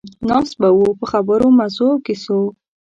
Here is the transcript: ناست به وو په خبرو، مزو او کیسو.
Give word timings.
ناست 0.29 0.53
به 0.61 0.69
وو 0.75 0.97
په 0.99 1.05
خبرو، 1.11 1.47
مزو 1.57 1.85
او 1.93 1.99
کیسو. 2.05 2.39